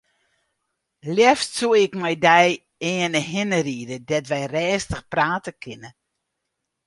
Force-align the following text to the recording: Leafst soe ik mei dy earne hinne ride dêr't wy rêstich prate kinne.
Leafst 1.15 1.51
soe 1.57 1.77
ik 1.87 1.93
mei 2.01 2.15
dy 2.25 2.43
earne 2.91 3.21
hinne 3.31 3.59
ride 3.67 3.97
dêr't 4.07 4.31
wy 4.33 4.43
rêstich 4.53 5.05
prate 5.13 5.51
kinne. 5.63 5.89